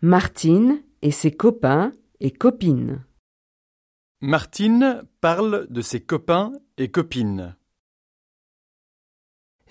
Martine 0.00 0.80
et 1.02 1.10
ses 1.10 1.32
copains 1.32 1.92
et 2.20 2.30
copines. 2.30 3.04
Martine 4.20 5.02
parle 5.20 5.66
de 5.70 5.80
ses 5.80 6.00
copains 6.00 6.52
et 6.76 6.88
copines. 6.88 7.56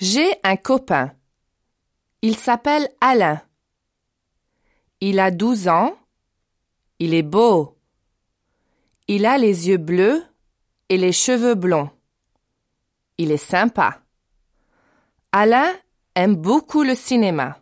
J'ai 0.01 0.29
un 0.43 0.57
copain. 0.57 1.13
Il 2.21 2.35
s'appelle 2.35 2.89
Alain. 2.99 3.41
Il 4.99 5.21
a 5.21 5.31
12 5.31 5.69
ans. 5.69 5.97
Il 6.99 7.13
est 7.13 7.23
beau. 7.23 7.77
Il 9.07 9.25
a 9.25 9.37
les 9.37 9.69
yeux 9.69 9.77
bleus 9.77 10.21
et 10.89 10.97
les 10.97 11.13
cheveux 11.13 11.55
blonds. 11.55 11.89
Il 13.17 13.31
est 13.31 13.37
sympa. 13.37 14.01
Alain 15.31 15.73
aime 16.15 16.35
beaucoup 16.35 16.83
le 16.83 16.95
cinéma. 16.95 17.61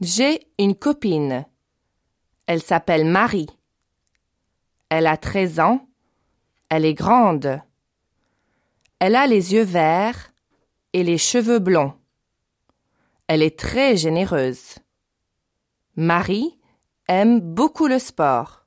J'ai 0.00 0.46
une 0.60 0.76
copine. 0.76 1.44
Elle 2.46 2.62
s'appelle 2.62 3.04
Marie. 3.04 3.48
Elle 4.90 5.08
a 5.08 5.16
13 5.16 5.58
ans. 5.58 5.88
Elle 6.68 6.84
est 6.84 6.94
grande. 6.94 7.60
Elle 9.00 9.16
a 9.16 9.26
les 9.26 9.54
yeux 9.54 9.64
verts 9.64 10.32
et 10.92 11.02
les 11.02 11.18
cheveux 11.18 11.58
blonds. 11.58 11.98
Elle 13.26 13.42
est 13.42 13.58
très 13.58 13.96
généreuse. 13.96 14.76
Marie 15.96 16.56
aime 17.08 17.40
beaucoup 17.40 17.88
le 17.88 17.98
sport. 17.98 18.66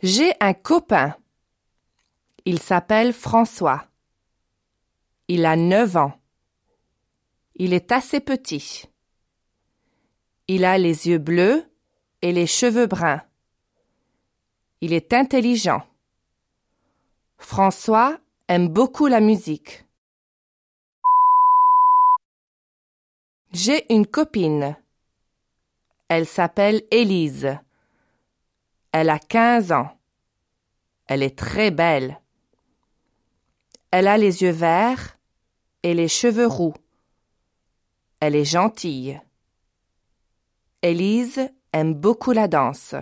J'ai 0.00 0.32
un 0.38 0.54
copain. 0.54 1.16
Il 2.44 2.60
s'appelle 2.60 3.12
François. 3.12 3.88
Il 5.26 5.44
a 5.44 5.56
9 5.56 5.96
ans. 5.96 6.20
Il 7.56 7.72
est 7.72 7.92
assez 7.92 8.18
petit. 8.18 8.88
Il 10.48 10.64
a 10.64 10.76
les 10.76 11.08
yeux 11.08 11.18
bleus 11.18 11.64
et 12.20 12.32
les 12.32 12.46
cheveux 12.46 12.86
bruns. 12.86 13.22
Il 14.80 14.92
est 14.92 15.12
intelligent. 15.12 15.86
François 17.38 18.18
aime 18.48 18.68
beaucoup 18.68 19.06
la 19.06 19.20
musique. 19.20 19.86
J'ai 23.52 23.92
une 23.92 24.06
copine. 24.06 24.76
Elle 26.08 26.26
s'appelle 26.26 26.82
Élise. 26.90 27.56
Elle 28.90 29.10
a 29.10 29.20
15 29.20 29.70
ans. 29.70 29.96
Elle 31.06 31.22
est 31.22 31.38
très 31.38 31.70
belle. 31.70 32.20
Elle 33.92 34.08
a 34.08 34.18
les 34.18 34.42
yeux 34.42 34.50
verts 34.50 35.18
et 35.84 35.94
les 35.94 36.08
cheveux 36.08 36.48
roux. 36.48 36.74
Elle 38.26 38.36
est 38.36 38.46
gentille. 38.46 39.20
Élise 40.80 41.46
aime 41.74 41.92
beaucoup 41.92 42.32
la 42.32 42.48
danse. 42.48 42.94